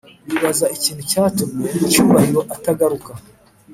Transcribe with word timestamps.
bibaza 0.27 0.65
ikintu 0.75 1.01
cyatumye 1.11 1.67
cyubahiro 1.89 2.41
atagaruka 2.55 3.11